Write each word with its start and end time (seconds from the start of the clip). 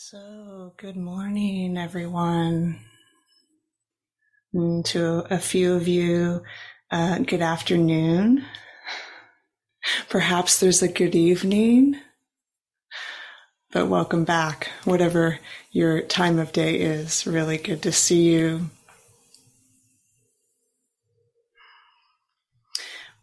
So, 0.00 0.74
good 0.76 0.96
morning, 0.96 1.76
everyone. 1.76 2.78
And 4.54 4.84
to 4.84 5.26
a 5.28 5.38
few 5.38 5.74
of 5.74 5.88
you, 5.88 6.44
uh, 6.88 7.18
good 7.18 7.42
afternoon. 7.42 8.44
Perhaps 10.08 10.60
there's 10.60 10.82
a 10.82 10.88
good 10.88 11.16
evening, 11.16 11.96
but 13.72 13.88
welcome 13.88 14.22
back, 14.22 14.70
whatever 14.84 15.40
your 15.72 16.02
time 16.02 16.38
of 16.38 16.52
day 16.52 16.76
is. 16.76 17.26
Really 17.26 17.58
good 17.58 17.82
to 17.82 17.90
see 17.90 18.32
you. 18.32 18.70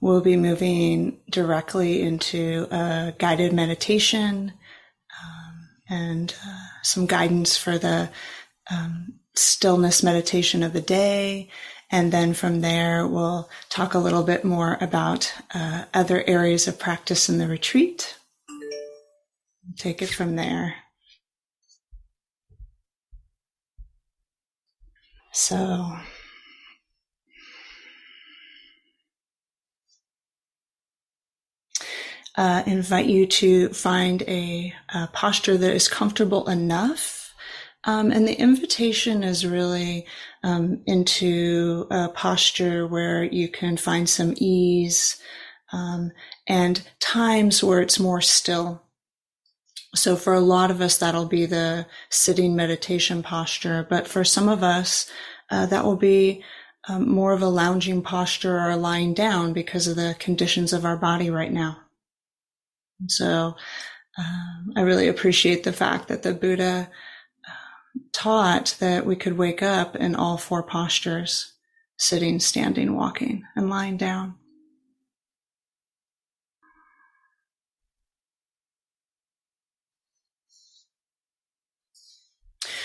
We'll 0.02 0.20
be 0.20 0.36
moving 0.36 1.20
directly 1.30 2.02
into 2.02 2.68
a 2.70 3.14
guided 3.18 3.54
meditation 3.54 4.52
and 5.90 6.36
uh, 6.46 6.68
some 6.84 7.06
guidance 7.06 7.58
for 7.58 7.78
the 7.78 8.10
um, 8.72 9.14
stillness 9.36 10.04
meditation 10.04 10.64
of 10.64 10.74
the 10.74 10.82
day. 10.82 11.50
And 11.92 12.12
then 12.12 12.34
from 12.34 12.62
there, 12.62 13.08
we'll 13.08 13.50
talk 13.70 13.94
a 13.94 14.00
little 14.00 14.24
bit 14.24 14.44
more 14.44 14.78
about 14.82 15.32
uh, 15.54 15.86
other 15.94 16.24
areas 16.28 16.68
of 16.68 16.80
practice 16.80 17.30
in 17.30 17.38
the 17.38 17.48
retreat. 17.48 18.18
Take 19.78 20.02
it 20.02 20.10
from 20.10 20.36
there. 20.36 20.76
So, 25.32 25.98
uh, 32.38 32.64
invite 32.66 33.06
you 33.06 33.26
to 33.26 33.70
find 33.70 34.22
a, 34.24 34.74
a, 34.94 35.08
posture 35.08 35.58
that 35.58 35.74
is 35.74 35.88
comfortable 35.88 36.50
enough. 36.50 37.34
Um, 37.86 38.12
and 38.12 38.28
the 38.28 38.40
invitation 38.40 39.24
is 39.24 39.46
really 39.46 40.06
um, 40.44 40.82
into 40.86 41.88
a 41.92 42.10
posture 42.10 42.88
where 42.88 43.24
you 43.24 43.48
can 43.48 43.78
find 43.78 44.10
some 44.10 44.34
ease 44.38 45.22
um, 45.72 46.12
and 46.48 46.88
times 47.00 47.64
where 47.64 47.82
it's 47.82 48.00
more 48.00 48.22
still. 48.22 48.82
So 49.96 50.18
for 50.18 50.34
a 50.34 50.42
lot 50.42 50.72
of 50.72 50.82
us, 50.82 50.98
that'll 50.98 51.28
be 51.28 51.46
the 51.46 51.88
sitting 52.10 52.56
meditation 52.56 53.24
posture. 53.24 53.86
But 53.90 54.08
for 54.08 54.24
some 54.26 54.50
of 54.50 54.62
us, 54.62 55.10
uh, 55.50 55.68
that 55.68 55.86
will 55.86 55.96
be 55.96 56.44
um, 56.90 57.10
more 57.10 57.34
of 57.34 57.42
a 57.42 57.48
lounging 57.48 58.02
posture 58.02 58.60
or 58.60 58.76
lying 58.76 59.14
down 59.14 59.54
because 59.54 59.88
of 59.88 59.96
the 59.96 60.16
conditions 60.20 60.74
of 60.74 60.86
our 60.86 60.98
body 60.98 61.30
right 61.30 61.52
now. 61.52 61.85
So 63.08 63.56
um, 64.18 64.74
I 64.76 64.82
really 64.82 65.08
appreciate 65.08 65.64
the 65.64 65.74
fact 65.74 66.08
that 66.08 66.24
the 66.24 66.34
Buddha 66.34 66.90
uh, 67.48 68.00
taught 68.14 68.76
that 68.80 69.06
we 69.06 69.16
could 69.16 69.38
wake 69.38 69.62
up 69.62 69.96
in 69.96 70.16
all 70.16 70.38
four 70.38 70.64
postures 70.64 71.54
sitting, 71.98 72.40
standing, 72.40 72.96
walking, 72.96 73.44
and 73.56 73.70
lying 73.70 73.98
down. 73.98 74.36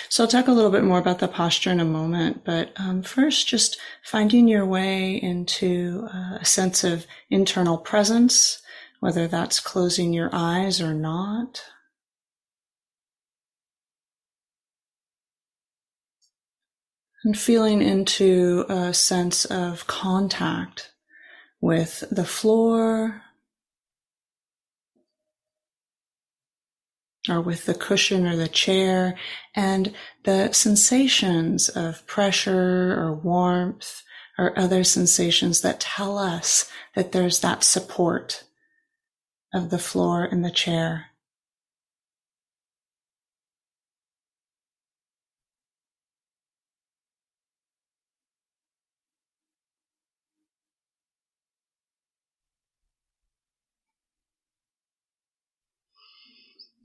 So 0.09 0.25
I'll 0.25 0.29
talk 0.29 0.49
a 0.49 0.51
little 0.51 0.71
bit 0.71 0.83
more 0.83 0.99
about 0.99 1.19
the 1.19 1.29
posture 1.29 1.71
in 1.71 1.79
a 1.79 1.85
moment, 1.85 2.43
but 2.43 2.73
um, 2.75 3.01
first, 3.01 3.47
just 3.47 3.79
finding 4.03 4.45
your 4.49 4.65
way 4.65 5.15
into 5.15 6.05
uh, 6.13 6.37
a 6.41 6.43
sense 6.43 6.83
of 6.83 7.07
internal 7.29 7.77
presence 7.77 8.60
whether 9.01 9.27
that's 9.27 9.59
closing 9.59 10.13
your 10.13 10.29
eyes 10.31 10.79
or 10.79 10.93
not. 10.93 11.63
And 17.23 17.37
feeling 17.37 17.81
into 17.81 18.63
a 18.69 18.93
sense 18.93 19.45
of 19.45 19.87
contact 19.87 20.91
with 21.59 22.03
the 22.11 22.25
floor 22.25 23.23
or 27.27 27.41
with 27.41 27.65
the 27.65 27.73
cushion 27.73 28.27
or 28.27 28.35
the 28.35 28.47
chair 28.47 29.17
and 29.55 29.93
the 30.23 30.51
sensations 30.53 31.69
of 31.69 32.05
pressure 32.05 32.93
or 32.99 33.13
warmth 33.13 34.03
or 34.37 34.57
other 34.57 34.83
sensations 34.83 35.61
that 35.61 35.79
tell 35.79 36.19
us 36.19 36.71
that 36.95 37.11
there's 37.11 37.39
that 37.39 37.63
support 37.63 38.43
of 39.53 39.69
the 39.69 39.79
floor 39.79 40.23
and 40.23 40.43
the 40.43 40.51
chair. 40.51 41.07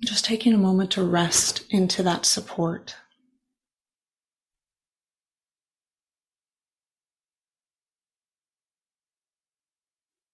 Just 0.05 0.25
taking 0.25 0.53
a 0.53 0.59
moment 0.59 0.91
to 0.93 1.03
rest 1.03 1.65
into 1.71 2.03
that 2.03 2.26
support. 2.26 2.97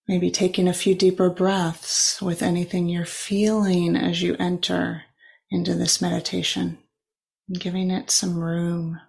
Maybe 0.09 0.31
taking 0.31 0.69
a 0.69 0.75
few 0.75 0.95
deeper 0.95 1.31
breaths 1.31 2.21
with 2.21 2.43
anything 2.43 2.89
you're 2.89 3.05
feeling 3.07 3.97
as 3.97 4.21
you 4.21 4.37
enter 4.39 5.05
into 5.51 5.75
this 5.75 6.03
meditation, 6.03 6.79
and 7.49 7.61
giving 7.61 7.91
it 7.91 8.11
some 8.11 8.39
room. 8.39 9.01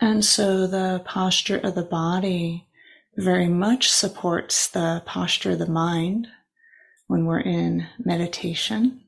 And 0.00 0.24
so 0.24 0.66
the 0.66 1.02
posture 1.04 1.58
of 1.58 1.74
the 1.74 1.82
body 1.82 2.66
very 3.16 3.48
much 3.48 3.90
supports 3.90 4.68
the 4.68 5.02
posture 5.04 5.52
of 5.52 5.58
the 5.58 5.66
mind 5.66 6.28
when 7.08 7.26
we're 7.26 7.40
in 7.40 7.86
meditation. 7.98 9.00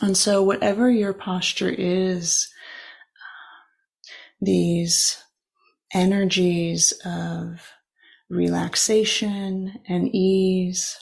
And 0.00 0.16
so, 0.16 0.42
whatever 0.42 0.90
your 0.90 1.12
posture 1.12 1.70
is, 1.70 2.48
um, 3.16 4.12
these 4.40 5.22
energies 5.92 6.92
of 7.04 7.72
relaxation 8.28 9.80
and 9.88 10.14
ease, 10.14 10.98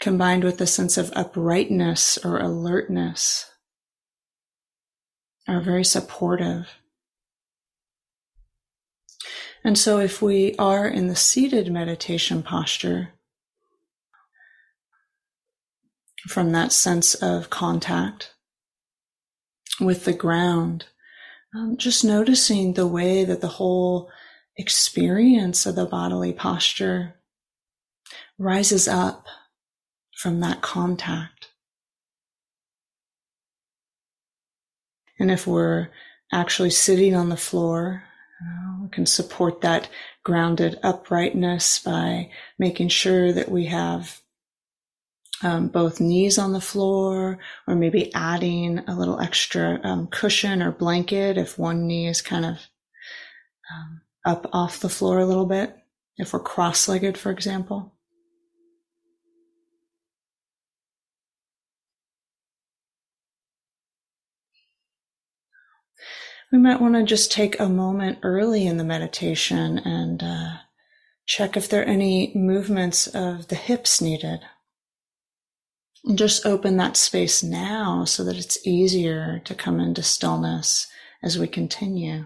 combined 0.00 0.44
with 0.44 0.60
a 0.60 0.66
sense 0.66 0.96
of 0.96 1.12
uprightness 1.14 2.18
or 2.24 2.38
alertness, 2.38 3.50
are 5.48 5.60
very 5.60 5.84
supportive. 5.84 6.68
And 9.64 9.76
so, 9.76 9.98
if 9.98 10.22
we 10.22 10.54
are 10.58 10.86
in 10.86 11.08
the 11.08 11.16
seated 11.16 11.72
meditation 11.72 12.42
posture, 12.42 13.14
from 16.28 16.52
that 16.52 16.72
sense 16.72 17.14
of 17.14 17.50
contact 17.50 18.34
with 19.80 20.04
the 20.04 20.12
ground, 20.12 20.86
um, 21.54 21.76
just 21.76 22.04
noticing 22.04 22.72
the 22.72 22.86
way 22.86 23.24
that 23.24 23.40
the 23.40 23.48
whole 23.48 24.10
experience 24.56 25.66
of 25.66 25.74
the 25.74 25.86
bodily 25.86 26.32
posture 26.32 27.14
rises 28.38 28.88
up 28.88 29.26
from 30.16 30.40
that 30.40 30.62
contact. 30.62 31.35
And 35.18 35.30
if 35.30 35.46
we're 35.46 35.88
actually 36.32 36.70
sitting 36.70 37.14
on 37.14 37.28
the 37.28 37.36
floor, 37.36 38.04
uh, 38.42 38.82
we 38.82 38.88
can 38.88 39.06
support 39.06 39.62
that 39.62 39.88
grounded 40.24 40.78
uprightness 40.82 41.78
by 41.78 42.30
making 42.58 42.88
sure 42.88 43.32
that 43.32 43.48
we 43.48 43.66
have 43.66 44.20
um, 45.42 45.68
both 45.68 46.00
knees 46.00 46.38
on 46.38 46.52
the 46.52 46.60
floor, 46.60 47.38
or 47.66 47.74
maybe 47.74 48.12
adding 48.14 48.78
a 48.88 48.96
little 48.96 49.20
extra 49.20 49.80
um, 49.82 50.06
cushion 50.06 50.62
or 50.62 50.72
blanket 50.72 51.36
if 51.36 51.58
one 51.58 51.86
knee 51.86 52.08
is 52.08 52.22
kind 52.22 52.44
of 52.44 52.58
um, 53.72 54.00
up 54.24 54.48
off 54.52 54.80
the 54.80 54.88
floor 54.88 55.18
a 55.18 55.26
little 55.26 55.46
bit, 55.46 55.76
if 56.16 56.32
we're 56.32 56.40
cross 56.40 56.88
legged, 56.88 57.18
for 57.18 57.30
example. 57.30 57.95
We 66.56 66.62
might 66.62 66.80
want 66.80 66.94
to 66.94 67.02
just 67.02 67.30
take 67.30 67.60
a 67.60 67.68
moment 67.68 68.20
early 68.22 68.66
in 68.66 68.78
the 68.78 68.82
meditation 68.82 69.78
and 69.78 70.22
uh, 70.22 70.52
check 71.26 71.54
if 71.54 71.68
there 71.68 71.82
are 71.82 71.84
any 71.84 72.32
movements 72.34 73.06
of 73.08 73.48
the 73.48 73.56
hips 73.56 74.00
needed. 74.00 74.40
And 76.06 76.16
just 76.16 76.46
open 76.46 76.78
that 76.78 76.96
space 76.96 77.42
now 77.42 78.06
so 78.06 78.24
that 78.24 78.38
it's 78.38 78.66
easier 78.66 79.42
to 79.44 79.54
come 79.54 79.80
into 79.80 80.02
stillness 80.02 80.86
as 81.22 81.38
we 81.38 81.46
continue. 81.46 82.24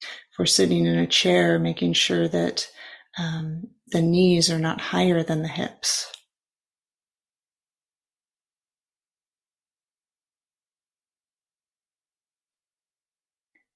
If 0.00 0.36
we're 0.36 0.46
sitting 0.46 0.84
in 0.84 0.98
a 0.98 1.06
chair, 1.06 1.60
making 1.60 1.92
sure 1.92 2.26
that 2.26 2.68
um, 3.16 3.68
the 3.86 4.02
knees 4.02 4.50
are 4.50 4.58
not 4.58 4.80
higher 4.80 5.22
than 5.22 5.42
the 5.42 5.48
hips. 5.48 6.12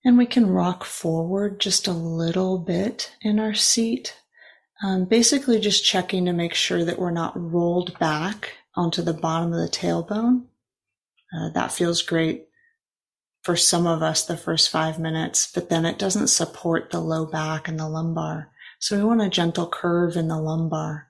And 0.04 0.16
we 0.16 0.26
can 0.26 0.48
rock 0.48 0.84
forward 0.84 1.60
just 1.60 1.86
a 1.86 1.92
little 1.92 2.58
bit 2.58 3.14
in 3.20 3.38
our 3.38 3.54
seat. 3.54 4.16
Um, 4.82 5.04
basically, 5.04 5.60
just 5.60 5.84
checking 5.84 6.24
to 6.24 6.32
make 6.32 6.54
sure 6.54 6.84
that 6.84 6.98
we're 6.98 7.10
not 7.10 7.38
rolled 7.38 7.98
back 7.98 8.54
onto 8.74 9.02
the 9.02 9.12
bottom 9.12 9.52
of 9.52 9.60
the 9.60 9.68
tailbone. 9.68 10.46
Uh, 11.32 11.50
that 11.50 11.72
feels 11.72 12.02
great 12.02 12.46
for 13.42 13.56
some 13.56 13.86
of 13.86 14.02
us 14.02 14.24
the 14.24 14.36
first 14.36 14.70
five 14.70 14.98
minutes, 14.98 15.50
but 15.52 15.68
then 15.68 15.84
it 15.84 15.98
doesn't 15.98 16.28
support 16.28 16.90
the 16.90 17.00
low 17.00 17.26
back 17.26 17.68
and 17.68 17.78
the 17.78 17.88
lumbar. 17.88 18.50
So 18.78 18.96
we 18.96 19.04
want 19.04 19.22
a 19.22 19.28
gentle 19.28 19.68
curve 19.68 20.16
in 20.16 20.28
the 20.28 20.40
lumbar. 20.40 21.09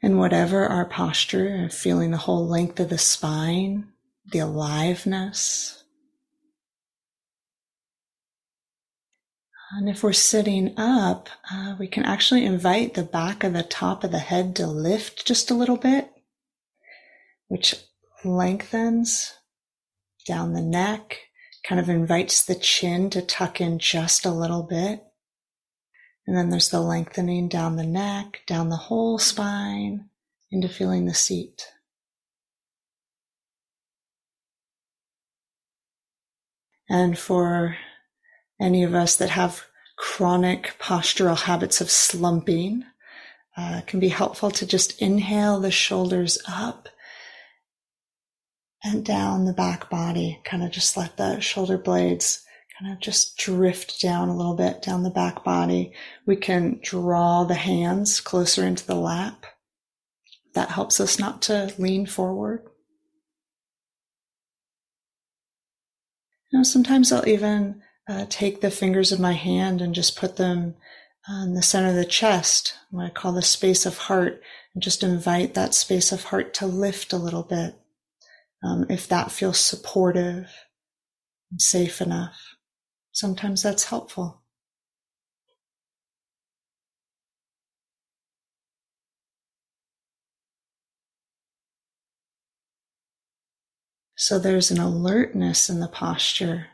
And 0.00 0.18
whatever 0.18 0.64
our 0.64 0.84
posture, 0.84 1.68
feeling 1.70 2.12
the 2.12 2.18
whole 2.18 2.46
length 2.46 2.78
of 2.78 2.88
the 2.88 2.98
spine, 2.98 3.88
the 4.30 4.38
aliveness. 4.38 5.82
And 9.72 9.88
if 9.88 10.02
we're 10.02 10.12
sitting 10.12 10.72
up, 10.78 11.28
uh, 11.52 11.76
we 11.78 11.88
can 11.88 12.04
actually 12.04 12.44
invite 12.46 12.94
the 12.94 13.02
back 13.02 13.44
of 13.44 13.52
the 13.52 13.62
top 13.62 14.02
of 14.02 14.12
the 14.12 14.18
head 14.18 14.56
to 14.56 14.66
lift 14.66 15.26
just 15.26 15.50
a 15.50 15.54
little 15.54 15.76
bit, 15.76 16.10
which 17.48 17.74
lengthens 18.24 19.34
down 20.26 20.52
the 20.52 20.62
neck, 20.62 21.18
kind 21.66 21.80
of 21.80 21.88
invites 21.88 22.44
the 22.44 22.54
chin 22.54 23.10
to 23.10 23.20
tuck 23.20 23.60
in 23.60 23.78
just 23.78 24.24
a 24.24 24.30
little 24.30 24.62
bit. 24.62 25.02
And 26.28 26.36
then 26.36 26.50
there's 26.50 26.68
the 26.68 26.82
lengthening 26.82 27.48
down 27.48 27.76
the 27.76 27.86
neck, 27.86 28.42
down 28.46 28.68
the 28.68 28.76
whole 28.76 29.18
spine, 29.18 30.10
into 30.50 30.68
feeling 30.68 31.06
the 31.06 31.14
seat. 31.14 31.72
And 36.86 37.18
for 37.18 37.78
any 38.60 38.84
of 38.84 38.92
us 38.92 39.16
that 39.16 39.30
have 39.30 39.64
chronic 39.96 40.74
postural 40.78 41.44
habits 41.44 41.80
of 41.80 41.90
slumping, 41.90 42.84
uh, 43.56 43.80
can 43.86 43.98
be 43.98 44.10
helpful 44.10 44.50
to 44.50 44.66
just 44.66 45.00
inhale 45.00 45.58
the 45.58 45.70
shoulders 45.70 46.36
up 46.46 46.90
and 48.84 49.02
down 49.02 49.46
the 49.46 49.54
back 49.54 49.88
body. 49.88 50.42
Kind 50.44 50.62
of 50.62 50.72
just 50.72 50.94
let 50.94 51.16
the 51.16 51.40
shoulder 51.40 51.78
blades 51.78 52.44
kind 52.78 52.92
of 52.92 53.00
just 53.00 53.36
drift 53.36 54.00
down 54.00 54.28
a 54.28 54.36
little 54.36 54.54
bit 54.54 54.82
down 54.82 55.02
the 55.02 55.10
back 55.10 55.42
body. 55.44 55.92
We 56.26 56.36
can 56.36 56.80
draw 56.82 57.44
the 57.44 57.54
hands 57.54 58.20
closer 58.20 58.64
into 58.64 58.86
the 58.86 58.94
lap. 58.94 59.46
That 60.54 60.70
helps 60.70 61.00
us 61.00 61.18
not 61.18 61.42
to 61.42 61.72
lean 61.78 62.06
forward. 62.06 62.64
Know, 66.52 66.62
sometimes 66.62 67.12
I'll 67.12 67.28
even 67.28 67.82
uh, 68.08 68.24
take 68.30 68.60
the 68.60 68.70
fingers 68.70 69.12
of 69.12 69.20
my 69.20 69.34
hand 69.34 69.82
and 69.82 69.94
just 69.94 70.16
put 70.16 70.36
them 70.36 70.74
in 71.28 71.54
the 71.54 71.62
center 71.62 71.88
of 71.88 71.94
the 71.94 72.06
chest, 72.06 72.74
what 72.90 73.04
I 73.04 73.10
call 73.10 73.32
the 73.32 73.42
space 73.42 73.84
of 73.84 73.98
heart, 73.98 74.40
and 74.74 74.82
just 74.82 75.02
invite 75.02 75.52
that 75.54 75.74
space 75.74 76.10
of 76.10 76.24
heart 76.24 76.54
to 76.54 76.66
lift 76.66 77.12
a 77.12 77.18
little 77.18 77.42
bit. 77.42 77.74
Um, 78.64 78.86
if 78.88 79.06
that 79.08 79.30
feels 79.30 79.60
supportive 79.60 80.50
and 81.50 81.60
safe 81.60 82.00
enough. 82.00 82.56
Sometimes 83.18 83.64
that's 83.64 83.82
helpful. 83.82 84.44
So 94.14 94.38
there's 94.38 94.70
an 94.70 94.78
alertness 94.78 95.68
in 95.68 95.80
the 95.80 95.88
posture, 95.88 96.68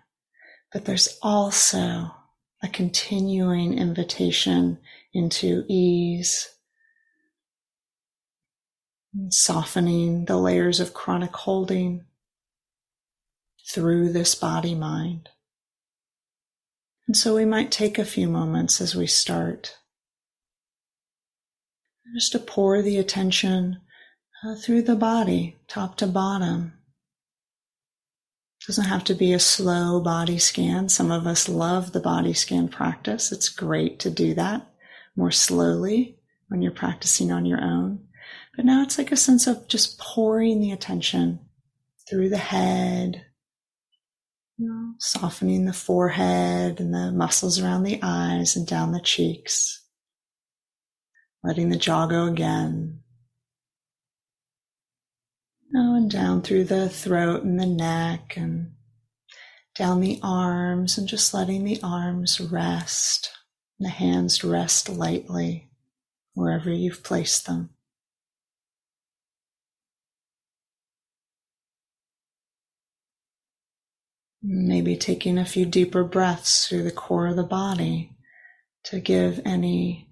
but 0.70 0.84
there's 0.84 1.18
also 1.22 2.10
a 2.62 2.68
continuing 2.70 3.78
invitation 3.78 4.80
into 5.14 5.64
ease, 5.66 6.54
softening 9.30 10.26
the 10.26 10.36
layers 10.36 10.78
of 10.78 10.92
chronic 10.92 11.34
holding 11.34 12.04
through 13.66 14.12
this 14.12 14.34
body 14.34 14.74
mind. 14.74 15.30
And 17.06 17.16
so 17.16 17.34
we 17.34 17.44
might 17.44 17.70
take 17.70 17.98
a 17.98 18.04
few 18.04 18.28
moments 18.28 18.80
as 18.80 18.94
we 18.94 19.06
start 19.06 19.76
just 22.14 22.32
to 22.32 22.38
pour 22.38 22.80
the 22.80 22.96
attention 22.98 23.80
uh, 24.44 24.54
through 24.54 24.82
the 24.82 24.94
body, 24.94 25.56
top 25.66 25.96
to 25.96 26.06
bottom. 26.06 26.74
Doesn't 28.66 28.84
have 28.84 29.04
to 29.04 29.14
be 29.14 29.32
a 29.32 29.38
slow 29.38 30.00
body 30.00 30.38
scan. 30.38 30.88
Some 30.88 31.10
of 31.10 31.26
us 31.26 31.48
love 31.48 31.92
the 31.92 32.00
body 32.00 32.32
scan 32.32 32.68
practice. 32.68 33.30
It's 33.32 33.48
great 33.48 33.98
to 34.00 34.10
do 34.10 34.32
that 34.34 34.66
more 35.16 35.30
slowly 35.30 36.18
when 36.48 36.62
you're 36.62 36.72
practicing 36.72 37.30
on 37.30 37.44
your 37.44 37.62
own. 37.62 38.06
But 38.56 38.64
now 38.64 38.82
it's 38.82 38.96
like 38.96 39.12
a 39.12 39.16
sense 39.16 39.46
of 39.46 39.68
just 39.68 39.98
pouring 39.98 40.60
the 40.60 40.72
attention 40.72 41.40
through 42.08 42.30
the 42.30 42.38
head, 42.38 43.26
softening 44.98 45.64
the 45.64 45.72
forehead 45.72 46.80
and 46.80 46.94
the 46.94 47.12
muscles 47.12 47.60
around 47.60 47.82
the 47.82 47.98
eyes 48.02 48.56
and 48.56 48.66
down 48.66 48.92
the 48.92 49.00
cheeks. 49.00 49.82
Letting 51.42 51.68
the 51.68 51.76
jaw 51.76 52.06
go 52.06 52.26
again. 52.26 53.00
Oh, 55.76 55.96
and 55.96 56.10
down 56.10 56.42
through 56.42 56.64
the 56.64 56.88
throat 56.88 57.42
and 57.42 57.58
the 57.58 57.66
neck 57.66 58.34
and 58.36 58.72
down 59.74 60.00
the 60.00 60.20
arms 60.22 60.96
and 60.96 61.08
just 61.08 61.34
letting 61.34 61.64
the 61.64 61.80
arms 61.82 62.40
rest, 62.40 63.32
the 63.80 63.88
hands 63.88 64.44
rest 64.44 64.88
lightly 64.88 65.70
wherever 66.34 66.70
you've 66.70 67.02
placed 67.02 67.46
them. 67.46 67.73
Maybe 74.46 74.94
taking 74.94 75.38
a 75.38 75.46
few 75.46 75.64
deeper 75.64 76.04
breaths 76.04 76.68
through 76.68 76.82
the 76.82 76.92
core 76.92 77.28
of 77.28 77.36
the 77.36 77.42
body 77.42 78.12
to 78.84 79.00
give 79.00 79.40
any 79.46 80.10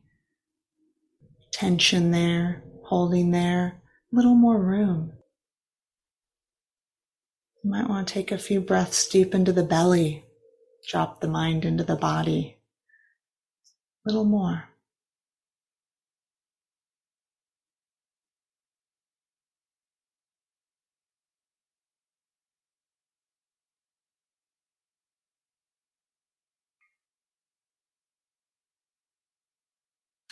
tension 1.51 2.12
there, 2.12 2.65
holding 2.85 3.31
there, 3.31 3.83
a 4.11 4.17
little 4.17 4.35
more 4.35 4.59
room. 4.59 5.12
You 7.62 7.71
might 7.71 7.91
want 7.91 8.09
to 8.09 8.15
take 8.15 8.33
a 8.33 8.39
few 8.39 8.62
breaths 8.62 9.07
deep 9.07 9.35
into 9.35 9.53
the 9.53 9.62
belly, 9.62 10.25
drop 10.89 11.21
the 11.21 11.29
mind 11.29 11.67
into 11.67 11.85
the 11.85 11.97
body. 11.97 12.57
A 14.07 14.09
little 14.09 14.25
more. 14.25 14.71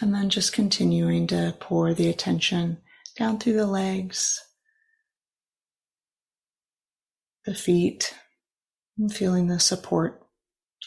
And 0.01 0.15
then 0.15 0.31
just 0.31 0.53
continuing 0.53 1.27
to 1.29 1.55
pour 1.61 1.93
the 1.93 2.09
attention 2.09 2.79
down 3.19 3.39
through 3.39 3.55
the 3.55 3.67
legs, 3.67 4.41
the 7.45 7.55
feet, 7.55 8.15
and 8.99 9.13
feeling 9.13 9.49
the 9.49 9.61
support 9.61 10.23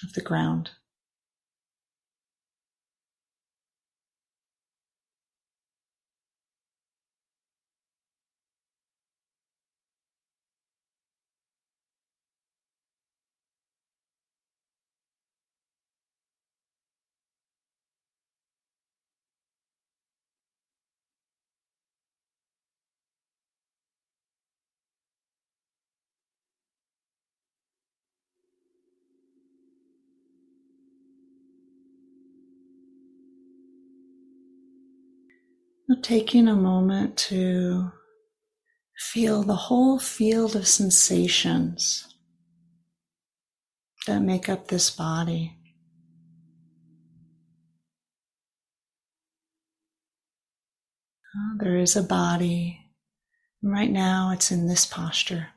of 0.03 0.13
the 0.13 0.22
ground. 0.22 0.72
Taking 36.03 36.50
a 36.50 36.55
moment 36.55 37.15
to 37.29 37.93
feel 38.98 39.41
the 39.41 39.55
whole 39.55 40.00
field 40.00 40.53
of 40.53 40.67
sensations 40.67 42.13
that 44.05 44.22
make 44.22 44.50
up 44.50 44.67
this 44.67 44.89
body. 44.89 45.57
Oh, 51.36 51.57
there 51.60 51.77
is 51.77 51.95
a 51.95 52.03
body. 52.03 52.81
Right 53.63 53.89
now, 53.89 54.31
it's 54.33 54.51
in 54.51 54.67
this 54.67 54.86
posture. 54.86 55.48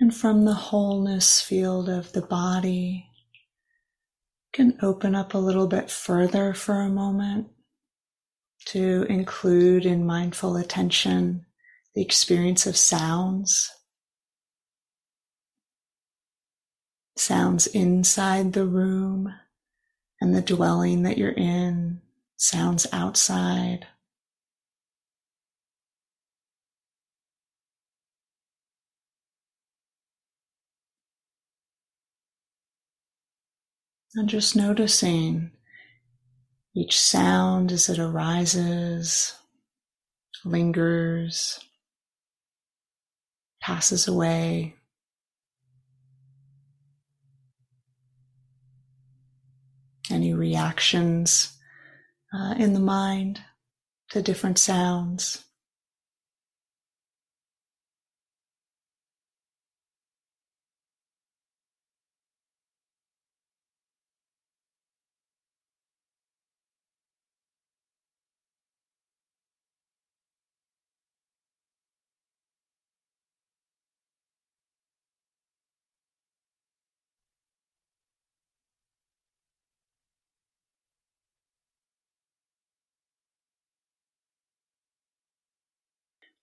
And 0.00 0.14
from 0.14 0.44
the 0.44 0.54
wholeness 0.54 1.42
field 1.42 1.88
of 1.88 2.12
the 2.12 2.22
body, 2.22 3.08
can 4.52 4.78
open 4.82 5.14
up 5.14 5.34
a 5.34 5.38
little 5.38 5.66
bit 5.66 5.90
further 5.90 6.54
for 6.54 6.80
a 6.80 6.88
moment 6.88 7.48
to 8.66 9.04
include 9.08 9.86
in 9.86 10.06
mindful 10.06 10.56
attention 10.56 11.46
the 11.94 12.02
experience 12.02 12.66
of 12.66 12.76
sounds. 12.76 13.70
Sounds 17.16 17.66
inside 17.68 18.52
the 18.52 18.66
room 18.66 19.32
and 20.20 20.34
the 20.34 20.42
dwelling 20.42 21.02
that 21.02 21.18
you're 21.18 21.30
in, 21.30 22.00
sounds 22.36 22.86
outside. 22.92 23.86
And 34.18 34.28
just 34.28 34.56
noticing 34.56 35.52
each 36.74 36.98
sound 36.98 37.70
as 37.70 37.88
it 37.88 38.00
arises, 38.00 39.32
lingers, 40.44 41.60
passes 43.62 44.08
away. 44.08 44.74
Any 50.10 50.34
reactions 50.34 51.56
uh, 52.34 52.56
in 52.58 52.72
the 52.72 52.80
mind 52.80 53.40
to 54.10 54.20
different 54.20 54.58
sounds. 54.58 55.44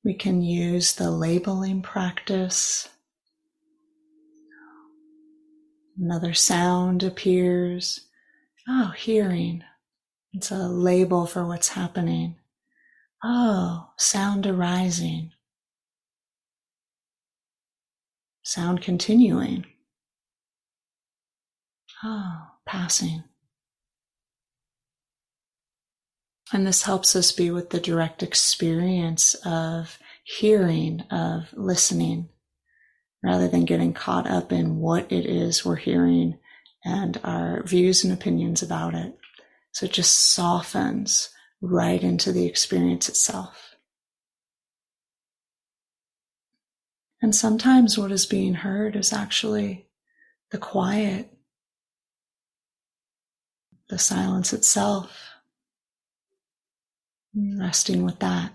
We 0.05 0.13
can 0.13 0.43
use 0.43 0.93
the 0.93 1.09
labeling 1.09 1.81
practice. 1.81 2.88
Another 5.97 6.35
sound 6.35 7.01
appears. 7.01 8.01
Oh, 8.69 8.93
hearing. 8.95 9.63
It's 10.31 10.51
a 10.51 10.67
label 10.67 11.25
for 11.25 11.43
what's 11.43 11.69
happening. 11.69 12.35
Oh, 13.24 13.89
sound 13.97 14.45
arising. 14.45 15.31
Sound 18.43 18.83
continuing. 18.83 19.65
Oh, 22.03 22.50
passing. 22.67 23.24
And 26.53 26.65
this 26.65 26.83
helps 26.83 27.15
us 27.15 27.31
be 27.31 27.49
with 27.49 27.71
the 27.71 27.79
direct 27.79 28.21
experience 28.21 29.35
of 29.45 29.97
hearing, 30.23 31.01
of 31.11 31.51
listening, 31.53 32.29
rather 33.23 33.47
than 33.47 33.65
getting 33.65 33.93
caught 33.93 34.27
up 34.27 34.51
in 34.51 34.77
what 34.77 35.11
it 35.11 35.25
is 35.25 35.65
we're 35.65 35.75
hearing 35.75 36.37
and 36.83 37.19
our 37.23 37.63
views 37.63 38.03
and 38.03 38.13
opinions 38.13 38.61
about 38.61 38.93
it. 38.93 39.17
So 39.71 39.87
it 39.87 39.91
just 39.93 40.33
softens 40.33 41.29
right 41.61 42.01
into 42.01 42.31
the 42.31 42.45
experience 42.45 43.09
itself. 43.09 43.75
And 47.21 47.35
sometimes 47.35 47.97
what 47.97 48.11
is 48.11 48.27
being 48.27 48.53
heard 48.53 48.95
is 48.95 49.11
actually 49.11 49.87
the 50.51 50.59
quiet, 50.59 51.35
the 53.89 53.97
silence 53.97 54.53
itself 54.53 55.35
resting 57.36 58.04
with 58.04 58.20
that. 58.20 58.54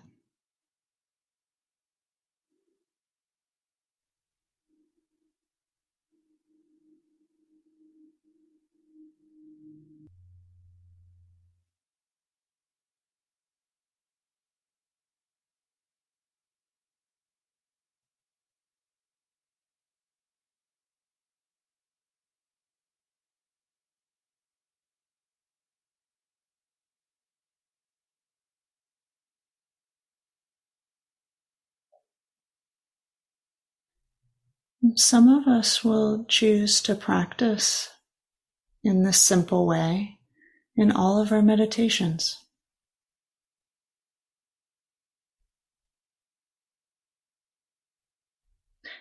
Some 34.94 35.28
of 35.28 35.46
us 35.46 35.84
will 35.84 36.24
choose 36.24 36.80
to 36.82 36.94
practice 36.94 37.90
in 38.82 39.02
this 39.02 39.20
simple 39.20 39.66
way 39.66 40.18
in 40.74 40.90
all 40.90 41.20
of 41.20 41.32
our 41.32 41.42
meditations. 41.42 42.38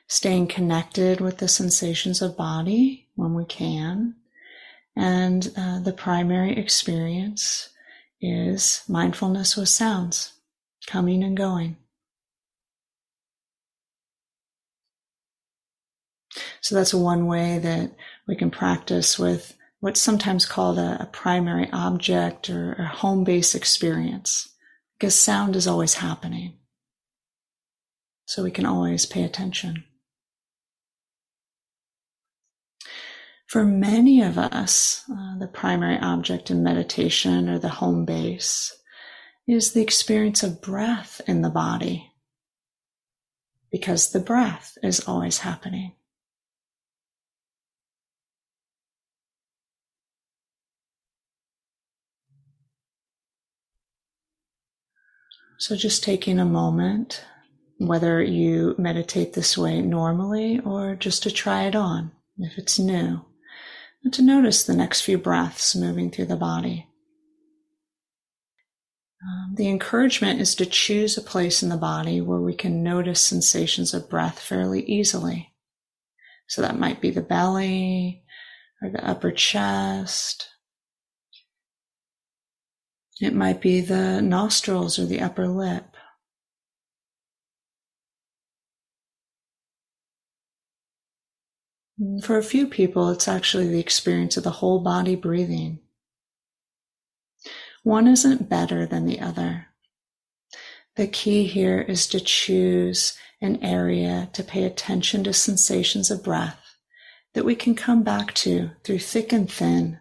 Staying 0.07 0.47
connected 0.47 1.21
with 1.21 1.37
the 1.37 1.47
sensations 1.47 2.21
of 2.21 2.35
body 2.35 3.07
when 3.15 3.33
we 3.33 3.45
can. 3.45 4.15
And 4.97 5.49
uh, 5.55 5.79
the 5.79 5.93
primary 5.93 6.57
experience 6.57 7.69
is 8.19 8.83
mindfulness 8.89 9.55
with 9.55 9.69
sounds 9.69 10.33
coming 10.87 11.23
and 11.23 11.37
going. 11.37 11.77
So 16.61 16.75
that's 16.75 16.93
one 16.93 17.25
way 17.25 17.59
that 17.59 17.91
we 18.27 18.35
can 18.35 18.51
practice 18.51 19.17
with 19.17 19.55
what's 19.79 20.01
sometimes 20.01 20.45
called 20.45 20.77
a, 20.77 21.01
a 21.01 21.05
primary 21.05 21.69
object 21.71 22.49
or 22.49 22.73
a 22.73 22.85
home 22.85 23.23
base 23.23 23.55
experience, 23.55 24.49
because 24.97 25.17
sound 25.17 25.55
is 25.55 25.67
always 25.67 25.95
happening. 25.95 26.53
So 28.25 28.43
we 28.43 28.51
can 28.51 28.65
always 28.65 29.05
pay 29.05 29.23
attention. 29.23 29.85
For 33.47 33.65
many 33.65 34.21
of 34.21 34.37
us, 34.37 35.03
uh, 35.11 35.39
the 35.39 35.47
primary 35.47 35.97
object 35.97 36.51
in 36.51 36.61
meditation 36.61 37.49
or 37.49 37.57
the 37.57 37.69
home 37.69 38.05
base 38.05 38.75
is 39.47 39.73
the 39.73 39.81
experience 39.81 40.43
of 40.43 40.61
breath 40.61 41.19
in 41.25 41.41
the 41.41 41.49
body 41.49 42.11
because 43.71 44.11
the 44.11 44.19
breath 44.19 44.77
is 44.83 44.99
always 45.07 45.39
happening. 45.39 45.93
So 55.59 55.75
just 55.75 56.05
taking 56.05 56.39
a 56.39 56.45
moment, 56.45 57.25
whether 57.79 58.23
you 58.23 58.75
meditate 58.77 59.33
this 59.33 59.57
way 59.57 59.81
normally 59.81 60.61
or 60.61 60.95
just 60.95 61.21
to 61.23 61.31
try 61.31 61.63
it 61.63 61.75
on 61.75 62.13
if 62.37 62.57
it's 62.57 62.79
new, 62.79 63.25
and 64.01 64.13
to 64.13 64.21
notice 64.21 64.63
the 64.63 64.73
next 64.73 65.01
few 65.01 65.17
breaths 65.17 65.75
moving 65.75 66.11
through 66.11 66.27
the 66.27 66.37
body. 66.37 66.87
Um, 69.21 69.55
the 69.55 69.67
encouragement 69.67 70.39
is 70.39 70.55
to 70.55 70.65
choose 70.65 71.17
a 71.17 71.21
place 71.21 71.61
in 71.61 71.67
the 71.67 71.75
body 71.75 72.21
where 72.21 72.39
we 72.39 72.55
can 72.55 72.81
notice 72.81 73.21
sensations 73.21 73.93
of 73.93 74.09
breath 74.09 74.39
fairly 74.39 74.83
easily. 74.85 75.53
So 76.47 76.61
that 76.61 76.79
might 76.79 77.01
be 77.01 77.11
the 77.11 77.21
belly 77.21 78.23
or 78.81 78.89
the 78.89 79.05
upper 79.05 79.33
chest. 79.33 80.47
It 83.21 83.33
might 83.33 83.61
be 83.61 83.81
the 83.81 84.21
nostrils 84.21 84.97
or 84.97 85.05
the 85.05 85.19
upper 85.19 85.47
lip. 85.47 85.95
Mm, 91.99 92.23
for 92.23 92.37
a 92.37 92.43
few 92.43 92.67
people, 92.67 93.09
it's 93.09 93.27
actually 93.27 93.67
the 93.67 93.79
experience 93.79 94.37
of 94.37 94.43
the 94.43 94.51
whole 94.51 94.79
body 94.79 95.15
breathing. 95.15 95.79
One 97.83 98.07
isn't 98.07 98.49
better 98.49 98.85
than 98.85 99.05
the 99.05 99.19
other. 99.19 99.67
The 100.95 101.07
key 101.07 101.45
here 101.45 101.81
is 101.81 102.07
to 102.07 102.19
choose 102.19 103.17
an 103.41 103.63
area 103.63 104.29
to 104.33 104.43
pay 104.43 104.63
attention 104.63 105.23
to 105.23 105.33
sensations 105.33 106.11
of 106.11 106.23
breath 106.23 106.75
that 107.33 107.45
we 107.45 107.55
can 107.55 107.75
come 107.75 108.03
back 108.03 108.33
to 108.33 108.71
through 108.83 108.99
thick 108.99 109.31
and 109.31 109.49
thin, 109.49 109.99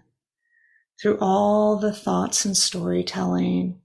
through 1.00 1.18
all 1.20 1.76
the 1.76 1.92
thoughts 1.92 2.44
and 2.44 2.56
storytelling 2.56 3.80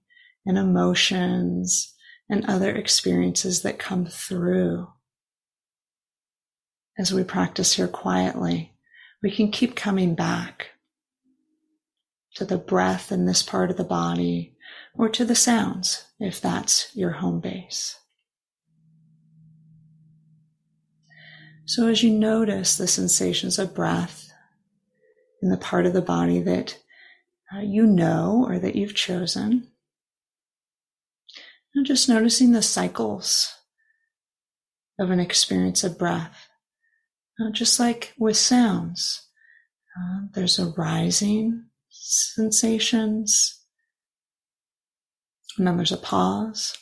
and 0.46 0.58
emotions 0.58 1.94
and 2.30 2.46
other 2.46 2.74
experiences 2.74 3.62
that 3.62 3.80
come 3.80 4.06
through. 4.06 4.88
As 6.98 7.14
we 7.14 7.24
practice 7.24 7.74
here 7.74 7.88
quietly, 7.88 8.74
we 9.22 9.32
can 9.32 9.52
keep 9.52 9.76
coming 9.76 10.16
back 10.16 10.68
to 12.36 12.46
the 12.46 12.58
breath 12.58 13.12
in 13.12 13.26
this 13.26 13.44
part 13.44 13.70
of 13.70 13.78
the 13.78 13.84
body 13.84 14.56
or 14.96 15.10
to 15.10 15.26
the 15.26 15.36
sounds 15.36 16.06
if 16.20 16.42
that's 16.42 16.96
your 16.96 17.12
home 17.12 17.40
base. 17.40 18.00
So, 21.66 21.88
as 21.88 22.04
you 22.04 22.12
notice 22.12 22.76
the 22.76 22.88
sensations 22.88 23.58
of 23.58 23.74
breath 23.74 24.32
in 25.42 25.50
the 25.50 25.58
part 25.58 25.86
of 25.86 25.94
the 25.94 26.02
body 26.02 26.42
that 26.42 26.78
uh, 27.56 27.60
you 27.62 27.86
know 27.86 28.46
or 28.48 28.60
that 28.60 28.76
you've 28.76 28.96
chosen, 28.96 29.68
and 31.76 31.86
just 31.86 32.10
noticing 32.10 32.52
the 32.52 32.62
cycles 32.62 33.54
of 35.00 35.10
an 35.10 35.20
experience 35.20 35.84
of 35.84 35.98
breath, 35.98 36.48
uh, 37.40 37.52
just 37.52 37.80
like 37.80 38.14
with 38.18 38.38
sounds. 38.38 39.28
Uh, 39.98 40.22
there's 40.34 40.58
a 40.58 40.74
rising 40.78 41.66
sensations. 41.90 43.60
And 45.58 45.68
then 45.68 45.78
there's 45.78 45.92
a 45.92 45.98
pause, 45.98 46.76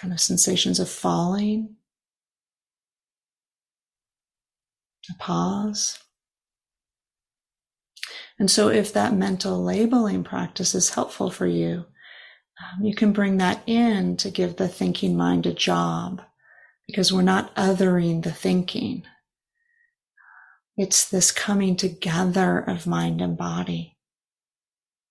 kind 0.00 0.12
of 0.12 0.20
sensations 0.20 0.78
of 0.78 0.88
falling, 0.88 1.74
a 5.10 5.14
pause. 5.18 5.98
And 8.38 8.50
so, 8.50 8.68
if 8.68 8.92
that 8.92 9.14
mental 9.14 9.62
labeling 9.62 10.22
practice 10.22 10.74
is 10.74 10.90
helpful 10.90 11.30
for 11.30 11.46
you, 11.46 11.86
um, 12.60 12.84
you 12.84 12.94
can 12.94 13.12
bring 13.12 13.38
that 13.38 13.62
in 13.66 14.16
to 14.18 14.30
give 14.30 14.56
the 14.56 14.68
thinking 14.68 15.16
mind 15.16 15.46
a 15.46 15.52
job 15.52 16.22
because 16.86 17.12
we're 17.12 17.22
not 17.22 17.54
othering 17.54 18.22
the 18.22 18.32
thinking. 18.32 19.04
It's 20.76 21.08
this 21.08 21.32
coming 21.32 21.76
together 21.76 22.58
of 22.58 22.86
mind 22.86 23.22
and 23.22 23.36
body 23.36 23.96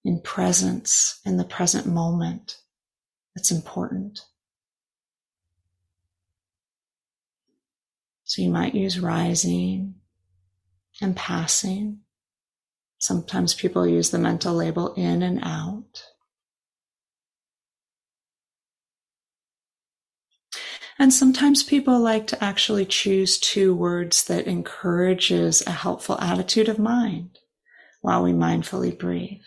in 0.03 0.21
presence 0.21 1.19
in 1.25 1.37
the 1.37 1.43
present 1.43 1.87
moment 1.87 2.57
that's 3.35 3.51
important. 3.51 4.21
So 8.23 8.41
you 8.41 8.49
might 8.49 8.73
use 8.73 8.99
rising 8.99 9.95
and 11.01 11.15
passing. 11.15 12.04
Sometimes 13.05 13.53
people 13.53 13.85
use 13.85 14.09
the 14.09 14.17
mental 14.17 14.55
label 14.55 14.95
in 14.95 15.21
and 15.21 15.39
out. 15.43 16.05
And 20.97 21.13
sometimes 21.13 21.61
people 21.61 21.99
like 21.99 22.25
to 22.25 22.43
actually 22.43 22.87
choose 22.87 23.37
two 23.37 23.75
words 23.75 24.23
that 24.23 24.47
encourages 24.47 25.61
a 25.67 25.71
helpful 25.71 26.19
attitude 26.19 26.67
of 26.67 26.79
mind 26.79 27.37
while 28.01 28.23
we 28.23 28.31
mindfully 28.31 28.97
breathe. 28.97 29.45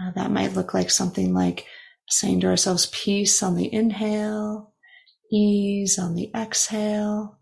Uh, 0.00 0.12
that 0.12 0.30
might 0.30 0.54
look 0.54 0.72
like 0.72 0.88
something 0.88 1.34
like 1.34 1.66
saying 2.08 2.40
to 2.40 2.46
ourselves 2.46 2.86
peace 2.86 3.42
on 3.42 3.56
the 3.56 3.70
inhale, 3.74 4.72
ease 5.30 5.98
on 5.98 6.14
the 6.14 6.30
exhale, 6.34 7.40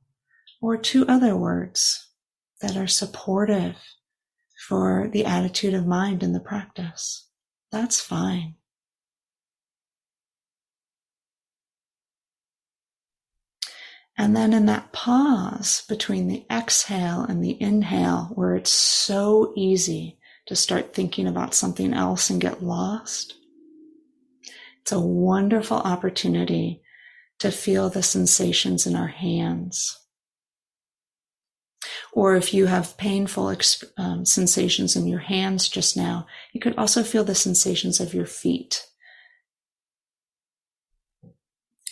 or 0.61 0.77
two 0.77 1.07
other 1.07 1.37
words 1.37 2.09
that 2.61 2.77
are 2.77 2.89
supportive 2.89 3.77
for 4.73 5.07
the 5.13 5.27
attitude 5.27 5.75
of 5.75 5.87
mind 5.87 6.23
in 6.23 6.33
the 6.33 6.41
practice. 6.41 7.29
That's 7.71 8.01
fine. 8.01 8.55
And 14.17 14.35
then 14.35 14.55
in 14.55 14.65
that 14.65 14.91
pause 14.91 15.85
between 15.91 16.27
the 16.27 16.47
exhale 16.51 17.21
and 17.21 17.45
the 17.45 17.61
inhale, 17.61 18.31
where 18.35 18.57
it's 18.57 18.73
so 18.73 19.53
easy 19.55 20.19
to 20.47 20.57
start 20.57 20.95
thinking 20.95 21.27
about 21.27 21.53
something 21.53 21.93
else 21.93 22.31
and 22.31 22.41
get 22.41 22.63
lost, 22.63 23.35
it's 24.81 24.93
a 24.93 24.99
wonderful 24.99 25.81
opportunity 25.81 26.81
to 27.41 27.51
feel 27.51 27.91
the 27.91 28.03
sensations 28.03 28.87
in 28.87 28.97
our 28.97 29.09
hands. 29.09 30.02
Or 32.13 32.37
if 32.37 32.55
you 32.55 32.67
have 32.67 32.97
painful 32.97 33.55
um, 33.97 34.25
sensations 34.25 34.97
in 34.97 35.07
your 35.07 35.21
hands 35.21 35.69
just 35.69 35.97
now, 35.97 36.27
you 36.53 36.61
could 36.61 36.77
also 36.77 37.03
feel 37.03 37.25
the 37.25 37.35
sensations 37.35 38.01
of 38.01 38.15
your 38.15 38.27
feet 38.27 38.87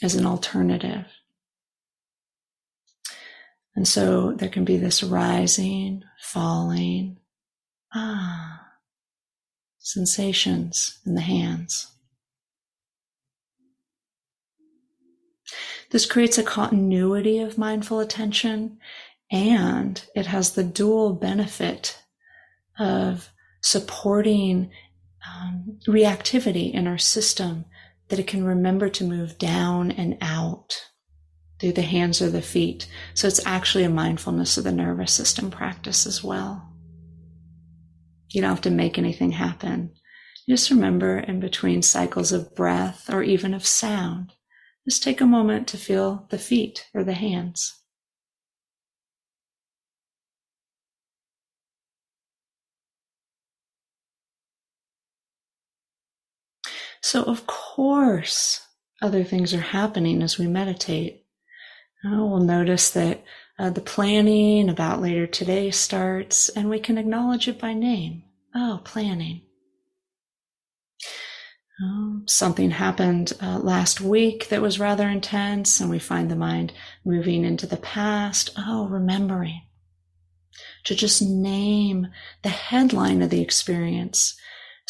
as 0.03 0.15
an 0.15 0.27
alternative. 0.27 1.07
And 3.75 3.87
so 3.87 4.33
there 4.33 4.49
can 4.49 4.65
be 4.65 4.77
this 4.77 5.03
rising, 5.03 6.03
falling, 6.21 7.19
ah, 7.95 8.67
sensations 9.79 10.99
in 11.07 11.15
the 11.15 11.21
hands. 11.21 11.91
This 15.91 16.07
creates 16.07 16.39
a 16.39 16.45
continuity 16.45 17.41
of 17.41 17.59
mindful 17.59 17.99
attention 17.99 18.79
and 19.31 20.03
it 20.15 20.27
has 20.27 20.53
the 20.53 20.65
dual 20.65 21.13
benefit 21.13 22.03
of 22.79 23.31
supporting 23.63 24.71
um, 25.29 25.79
reactivity 25.87 26.73
in 26.73 26.87
our 26.87 26.99
system 26.99 27.65
that 28.09 28.19
it 28.19 28.27
can 28.27 28.45
remember 28.45 28.89
to 28.89 29.05
move 29.05 29.39
down 29.39 29.91
and 29.93 30.19
out 30.21 30.91
through 31.61 31.73
the 31.73 31.83
hands 31.83 32.21
or 32.21 32.31
the 32.31 32.43
feet. 32.43 32.89
So 33.15 33.29
it's 33.29 33.45
actually 33.47 33.85
a 33.85 33.91
mindfulness 33.91 34.57
of 34.57 34.65
the 34.65 34.73
nervous 34.73 35.13
system 35.13 35.51
practice 35.51 36.07
as 36.07 36.25
well. 36.25 36.67
You 38.31 38.41
don't 38.41 38.51
have 38.51 38.61
to 38.63 38.71
make 38.71 38.99
anything 38.99 39.33
happen. 39.33 39.93
Just 40.49 40.71
remember 40.71 41.19
in 41.19 41.39
between 41.39 41.83
cycles 41.83 42.33
of 42.33 42.55
breath 42.55 43.13
or 43.13 43.23
even 43.23 43.55
of 43.55 43.67
sound, 43.67 44.33
just 44.89 45.03
take 45.03 45.21
a 45.21 45.27
moment 45.27 45.69
to 45.69 45.77
feel 45.77 46.27
the 46.31 46.39
feet 46.39 46.89
or 46.95 47.05
the 47.05 47.13
hands. 47.13 47.80
So, 57.03 57.23
of 57.23 57.47
course, 57.47 58.67
other 59.01 59.25
things 59.25 59.55
are 59.55 59.61
happening 59.61 60.23
as 60.23 60.39
we 60.39 60.47
meditate. 60.47 61.25
Oh, 62.05 62.27
we'll 62.27 62.41
notice 62.41 62.91
that 62.91 63.25
uh, 63.59 63.71
the 63.71 63.81
planning 63.81 64.69
about 64.69 65.01
later 65.01 65.27
today 65.27 65.71
starts 65.71 66.49
and 66.51 66.71
we 66.71 66.81
can 66.81 66.99
acknowledge 66.99 67.49
it 67.49 67.59
by 67.59 67.75
name. 67.75 68.25
Oh, 68.55 68.81
planning. 68.85 69.43
Oh, 71.83 72.21
something 72.27 72.73
happened 72.73 73.33
uh, 73.41 73.59
last 73.59 74.03
week 74.03 74.49
that 74.49 74.61
was 74.61 74.79
rather 74.79 75.09
intense, 75.09 75.81
and 75.81 75.89
we 75.89 75.99
find 75.99 76.31
the 76.31 76.37
mind 76.37 76.75
moving 77.07 77.45
into 77.45 77.67
the 77.67 77.79
past. 77.79 78.51
Oh, 78.59 78.87
remembering. 78.87 79.63
To 80.85 80.95
just 80.95 81.23
name 81.23 82.09
the 82.43 82.51
headline 82.51 83.23
of 83.23 83.31
the 83.31 83.41
experience 83.41 84.39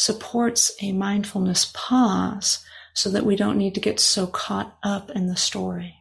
supports 0.01 0.75
a 0.81 0.91
mindfulness 0.91 1.71
pause 1.75 2.65
so 2.95 3.07
that 3.07 3.23
we 3.23 3.35
don't 3.35 3.57
need 3.57 3.75
to 3.75 3.79
get 3.79 3.99
so 3.99 4.25
caught 4.25 4.75
up 4.81 5.11
in 5.11 5.27
the 5.27 5.35
story. 5.35 5.93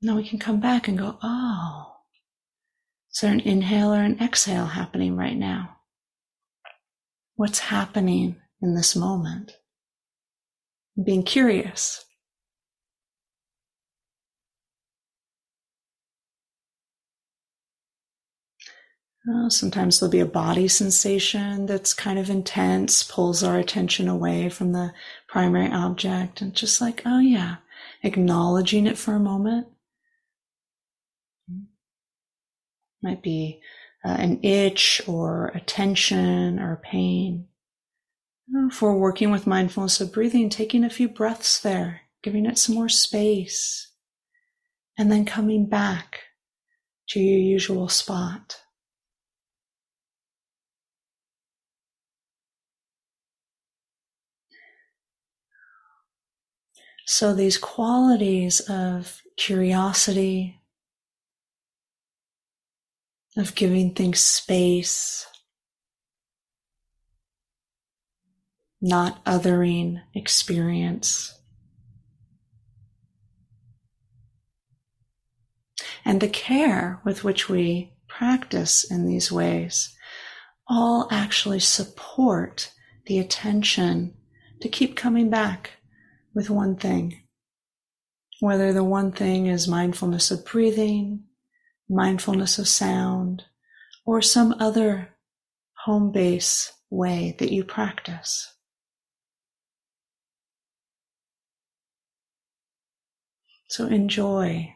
Now 0.00 0.16
we 0.16 0.26
can 0.26 0.38
come 0.38 0.60
back 0.60 0.88
and 0.88 0.96
go, 0.96 1.18
oh, 1.22 1.96
is 3.12 3.20
there 3.20 3.32
an 3.32 3.40
inhale 3.40 3.92
or 3.92 4.00
an 4.00 4.18
exhale 4.18 4.64
happening 4.64 5.14
right 5.14 5.36
now? 5.36 5.76
What's 7.34 7.58
happening 7.58 8.36
in 8.62 8.74
this 8.74 8.96
moment? 8.96 9.58
Being 11.02 11.22
curious. 11.22 12.05
Uh, 19.28 19.48
sometimes 19.50 19.98
there'll 19.98 20.10
be 20.10 20.20
a 20.20 20.26
body 20.26 20.68
sensation 20.68 21.66
that's 21.66 21.92
kind 21.94 22.18
of 22.18 22.30
intense, 22.30 23.02
pulls 23.02 23.42
our 23.42 23.58
attention 23.58 24.06
away 24.08 24.48
from 24.48 24.72
the 24.72 24.92
primary 25.26 25.68
object, 25.68 26.40
and 26.40 26.54
just 26.54 26.80
like, 26.80 27.02
oh 27.04 27.18
yeah, 27.18 27.56
acknowledging 28.04 28.86
it 28.86 28.96
for 28.96 29.14
a 29.14 29.20
moment. 29.20 29.66
Might 33.02 33.22
be 33.22 33.60
uh, 34.04 34.16
an 34.18 34.40
itch 34.44 35.02
or 35.08 35.48
a 35.54 35.60
tension 35.60 36.60
or 36.60 36.80
pain. 36.82 37.48
Uh, 38.56 38.70
for 38.70 38.96
working 38.96 39.32
with 39.32 39.44
mindfulness 39.46 40.00
of 40.00 40.12
breathing, 40.12 40.48
taking 40.48 40.84
a 40.84 40.90
few 40.90 41.08
breaths 41.08 41.58
there, 41.60 42.02
giving 42.22 42.46
it 42.46 42.58
some 42.58 42.76
more 42.76 42.88
space, 42.88 43.90
and 44.96 45.10
then 45.10 45.24
coming 45.24 45.68
back 45.68 46.20
to 47.08 47.18
your 47.18 47.40
usual 47.40 47.88
spot. 47.88 48.60
So 57.08 57.32
these 57.32 57.56
qualities 57.56 58.58
of 58.68 59.22
curiosity, 59.36 60.60
of 63.36 63.54
giving 63.54 63.94
things 63.94 64.18
space, 64.18 65.24
not 68.80 69.24
othering 69.24 70.02
experience. 70.14 71.38
And 76.04 76.20
the 76.20 76.28
care 76.28 77.00
with 77.04 77.22
which 77.22 77.48
we 77.48 77.92
practice 78.08 78.82
in 78.82 79.06
these 79.06 79.30
ways 79.30 79.94
all 80.66 81.06
actually 81.12 81.60
support 81.60 82.72
the 83.06 83.20
attention 83.20 84.14
to 84.60 84.68
keep 84.68 84.96
coming 84.96 85.30
back 85.30 85.70
with 86.36 86.50
one 86.50 86.76
thing. 86.76 87.22
Whether 88.40 88.74
the 88.74 88.84
one 88.84 89.10
thing 89.10 89.46
is 89.46 89.66
mindfulness 89.66 90.30
of 90.30 90.44
breathing, 90.44 91.24
mindfulness 91.88 92.58
of 92.58 92.68
sound, 92.68 93.44
or 94.04 94.20
some 94.20 94.54
other 94.60 95.16
home 95.86 96.12
base 96.12 96.72
way 96.90 97.34
that 97.38 97.50
you 97.50 97.64
practice. 97.64 98.52
So 103.68 103.86
enjoy 103.86 104.75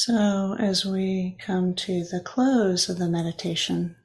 So, 0.00 0.54
as 0.60 0.86
we 0.86 1.36
come 1.44 1.74
to 1.74 2.04
the 2.04 2.20
close 2.24 2.88
of 2.88 2.98
the 2.98 3.08
meditation, 3.08 3.96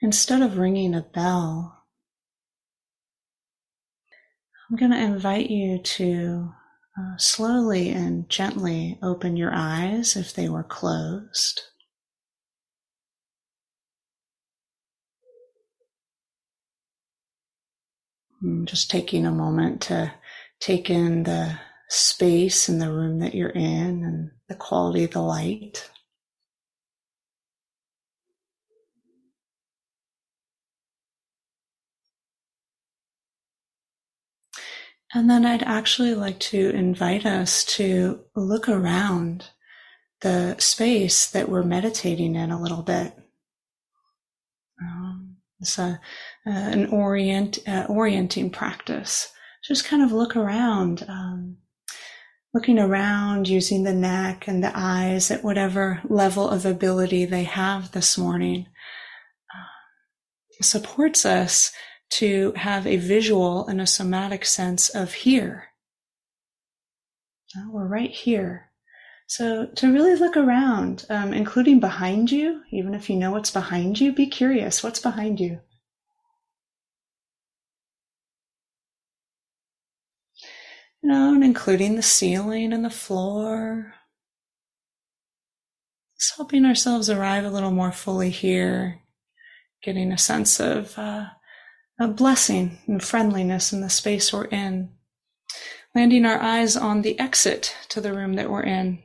instead 0.00 0.40
of 0.40 0.56
ringing 0.56 0.94
a 0.94 1.02
bell, 1.02 1.84
I'm 4.70 4.78
going 4.78 4.92
to 4.92 4.98
invite 4.98 5.50
you 5.50 5.76
to 5.76 6.54
uh, 6.98 7.18
slowly 7.18 7.90
and 7.90 8.30
gently 8.30 8.98
open 9.02 9.36
your 9.36 9.52
eyes 9.52 10.16
if 10.16 10.32
they 10.32 10.48
were 10.48 10.64
closed. 10.64 11.60
Mm, 18.42 18.64
just 18.64 18.90
taking 18.90 19.26
a 19.26 19.30
moment 19.30 19.82
to 19.82 20.14
take 20.60 20.88
in 20.88 21.24
the 21.24 21.58
space 21.88 22.68
in 22.68 22.78
the 22.78 22.90
room 22.92 23.20
that 23.20 23.34
you're 23.34 23.50
in 23.50 24.04
and 24.04 24.30
the 24.48 24.54
quality 24.54 25.04
of 25.04 25.12
the 25.12 25.20
light. 25.20 25.90
And 35.14 35.30
then 35.30 35.46
I'd 35.46 35.62
actually 35.62 36.14
like 36.14 36.40
to 36.40 36.70
invite 36.70 37.24
us 37.24 37.64
to 37.76 38.24
look 38.34 38.68
around 38.68 39.50
the 40.22 40.56
space 40.58 41.30
that 41.30 41.48
we're 41.48 41.62
meditating 41.62 42.34
in 42.34 42.50
a 42.50 42.60
little 42.60 42.82
bit. 42.82 43.12
Um, 44.82 45.36
it's 45.60 45.78
a, 45.78 46.00
uh, 46.44 46.50
an 46.50 46.86
orient, 46.86 47.60
uh, 47.68 47.86
orienting 47.88 48.50
practice. 48.50 49.32
Just 49.62 49.84
kind 49.84 50.02
of 50.02 50.10
look 50.10 50.34
around, 50.34 51.04
um, 51.08 51.58
looking 52.54 52.78
around 52.78 53.48
using 53.48 53.82
the 53.82 53.92
neck 53.92 54.46
and 54.46 54.62
the 54.62 54.72
eyes 54.72 55.30
at 55.32 55.42
whatever 55.42 56.00
level 56.04 56.48
of 56.48 56.64
ability 56.64 57.24
they 57.24 57.42
have 57.42 57.90
this 57.90 58.16
morning. 58.16 58.66
Uh, 59.52 60.62
supports 60.62 61.26
us 61.26 61.72
to 62.10 62.52
have 62.52 62.86
a 62.86 62.96
visual 62.96 63.66
and 63.66 63.80
a 63.80 63.86
somatic 63.86 64.44
sense 64.44 64.88
of 64.88 65.12
here. 65.12 65.64
we're 67.70 67.88
right 67.88 68.10
here. 68.10 68.70
So 69.26 69.66
to 69.66 69.92
really 69.92 70.14
look 70.16 70.36
around, 70.36 71.06
um, 71.10 71.32
including 71.32 71.80
behind 71.80 72.30
you, 72.30 72.62
even 72.70 72.94
if 72.94 73.10
you 73.10 73.16
know 73.16 73.32
what's 73.32 73.50
behind 73.50 74.00
you, 74.00 74.12
be 74.12 74.26
curious. 74.26 74.82
What's 74.82 75.00
behind 75.00 75.40
you? 75.40 75.60
You 81.04 81.10
know, 81.10 81.34
and 81.34 81.44
including 81.44 81.96
the 81.96 82.02
ceiling 82.02 82.72
and 82.72 82.82
the 82.82 82.88
floor. 82.88 83.92
Just 86.18 86.36
helping 86.38 86.64
ourselves 86.64 87.10
arrive 87.10 87.44
a 87.44 87.50
little 87.50 87.72
more 87.72 87.92
fully 87.92 88.30
here, 88.30 89.02
getting 89.82 90.12
a 90.12 90.16
sense 90.16 90.58
of 90.60 90.98
uh, 90.98 91.26
a 92.00 92.08
blessing 92.08 92.78
and 92.86 93.02
friendliness 93.02 93.70
in 93.70 93.82
the 93.82 93.90
space 93.90 94.32
we're 94.32 94.46
in. 94.46 94.94
Landing 95.94 96.24
our 96.24 96.40
eyes 96.40 96.74
on 96.74 97.02
the 97.02 97.20
exit 97.20 97.76
to 97.90 98.00
the 98.00 98.14
room 98.14 98.32
that 98.36 98.48
we're 98.48 98.62
in. 98.62 99.02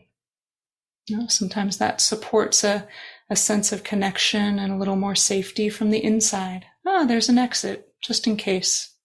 You 1.10 1.18
know, 1.18 1.28
sometimes 1.28 1.80
that 1.80 2.00
supports 2.00 2.64
a, 2.64 2.88
a 3.30 3.36
sense 3.36 3.74
of 3.74 3.84
connection 3.84 4.58
and 4.58 4.72
a 4.72 4.78
little 4.78 4.96
more 4.96 5.16
safety 5.16 5.68
from 5.68 5.90
the 5.90 6.02
inside. 6.02 6.66
Ah, 6.88 7.04
there's 7.04 7.28
an 7.28 7.38
exit, 7.38 7.90
just 8.02 8.26
in 8.26 8.38
case. 8.38 8.96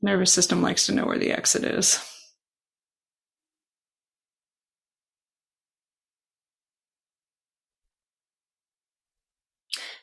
Nervous 0.00 0.32
system 0.32 0.62
likes 0.62 0.86
to 0.86 0.92
know 0.94 1.06
where 1.06 1.18
the 1.18 1.32
exit 1.32 1.64
is. 1.64 1.98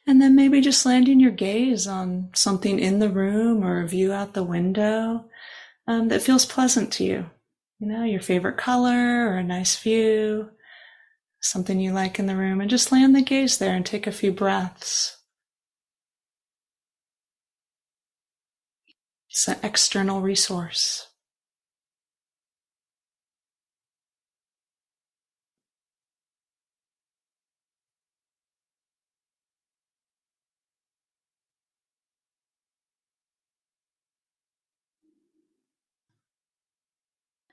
And 0.08 0.22
then 0.22 0.36
maybe 0.36 0.62
just 0.62 0.86
landing 0.86 1.20
your 1.20 1.32
gaze 1.32 1.88
on 1.88 2.30
something 2.36 2.78
in 2.78 3.00
the 3.00 3.10
room 3.10 3.64
or 3.64 3.82
a 3.82 3.88
view 3.88 4.14
out 4.14 4.34
the 4.34 4.44
window 4.44 5.26
um, 5.88 6.10
that 6.10 6.22
feels 6.22 6.46
pleasant 6.46 6.92
to 6.94 7.04
you. 7.04 7.26
You 7.80 7.88
know, 7.88 8.04
your 8.04 8.22
favorite 8.22 8.58
color 8.58 9.28
or 9.28 9.38
a 9.38 9.44
nice 9.44 9.76
view, 9.78 10.52
something 11.42 11.80
you 11.80 11.92
like 11.92 12.20
in 12.20 12.28
the 12.28 12.36
room, 12.36 12.62
and 12.62 12.70
just 12.70 12.92
land 12.92 13.16
the 13.16 13.22
gaze 13.22 13.58
there 13.58 13.74
and 13.74 13.86
take 13.86 14.06
a 14.08 14.12
few 14.12 14.32
breaths. 14.32 15.18
It's 19.36 19.50
an 19.50 19.58
external 19.64 20.22
resource. 20.22 21.10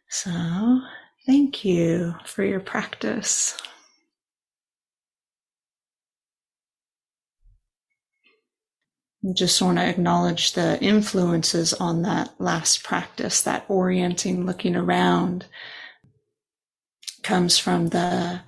So, 0.09 0.83
thank 1.27 1.65
you 1.65 2.15
for 2.25 2.45
your 2.45 2.61
practice. 2.61 3.59
Just 9.35 9.63
want 9.63 9.79
to 9.79 9.85
acknowledge 9.85 10.53
the 10.53 10.81
influences 10.83 11.73
on 11.75 12.03
that 12.03 12.35
last 12.41 12.83
practice, 12.83 13.41
that 13.43 13.65
orienting, 13.69 14.45
looking 14.45 14.75
around, 14.75 15.47
comes 17.23 17.57
from 17.57 17.91
the 17.91 18.41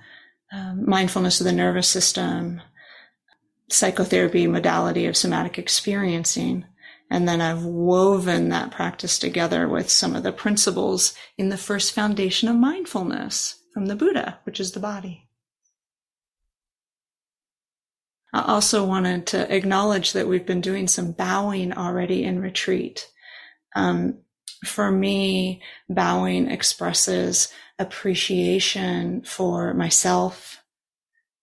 um, 0.51 0.83
mindfulness 0.85 1.39
of 1.39 1.45
the 1.45 1.53
nervous 1.53 1.87
system, 1.87 2.61
psychotherapy 3.69 4.47
modality 4.47 5.05
of 5.05 5.15
somatic 5.15 5.57
experiencing. 5.57 6.65
And 7.09 7.27
then 7.27 7.39
I've 7.39 7.63
woven 7.63 8.49
that 8.49 8.71
practice 8.71 9.17
together 9.17 9.69
with 9.69 9.89
some 9.89 10.15
of 10.15 10.23
the 10.23 10.33
principles 10.33 11.13
in 11.37 11.49
the 11.49 11.57
first 11.57 11.93
foundation 11.93 12.49
of 12.49 12.55
mindfulness 12.57 13.61
from 13.73 13.85
the 13.85 13.95
Buddha, 13.95 14.39
which 14.43 14.59
is 14.59 14.73
the 14.73 14.79
body. 14.79 15.24
I 18.35 18.51
also 18.51 18.83
wanted 18.83 19.27
to 19.27 19.55
acknowledge 19.55 20.11
that 20.11 20.27
we've 20.27 20.45
been 20.45 20.59
doing 20.59 20.89
some 20.89 21.13
bowing 21.13 21.71
already 21.71 22.25
in 22.25 22.41
retreat. 22.41 23.09
Um, 23.77 24.17
for 24.65 24.91
me, 24.91 25.61
bowing 25.87 26.51
expresses 26.51 27.47
appreciation 27.79 29.21
for 29.23 29.73
myself, 29.73 30.61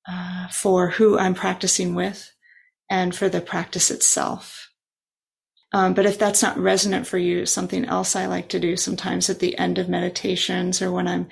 uh, 0.06 0.48
for 0.48 0.90
who 0.90 1.18
I'm 1.18 1.34
practicing 1.34 1.94
with, 1.94 2.30
and 2.90 3.14
for 3.14 3.30
the 3.30 3.40
practice 3.40 3.90
itself. 3.90 4.68
Um, 5.72 5.94
but 5.94 6.04
if 6.04 6.18
that's 6.18 6.42
not 6.42 6.58
resonant 6.58 7.06
for 7.06 7.16
you, 7.16 7.46
something 7.46 7.86
else 7.86 8.14
I 8.14 8.26
like 8.26 8.50
to 8.50 8.60
do 8.60 8.76
sometimes 8.76 9.30
at 9.30 9.38
the 9.38 9.56
end 9.56 9.78
of 9.78 9.88
meditations 9.88 10.82
or 10.82 10.92
when 10.92 11.08
I'm 11.08 11.28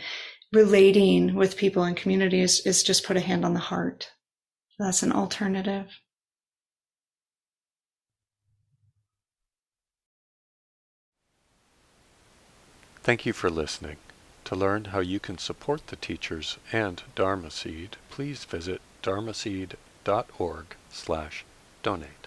relating 0.54 1.34
with 1.34 1.58
people 1.58 1.84
in 1.84 1.94
communities 1.94 2.64
is 2.64 2.82
just 2.82 3.04
put 3.04 3.18
a 3.18 3.20
hand 3.20 3.44
on 3.44 3.52
the 3.52 3.60
heart. 3.60 4.10
That's 4.80 5.02
an 5.02 5.12
alternative. 5.12 6.00
Thank 13.02 13.26
you 13.26 13.34
for 13.34 13.50
listening. 13.50 13.98
To 14.44 14.56
learn 14.56 14.86
how 14.86 15.00
you 15.00 15.20
can 15.20 15.36
support 15.36 15.88
the 15.88 15.96
teachers 15.96 16.56
and 16.72 17.02
Dharma 17.14 17.50
Seed, 17.50 17.98
please 18.08 18.44
visit 18.44 18.80
dharmaseed.org 19.02 20.66
slash 20.88 21.44
donate. 21.82 22.19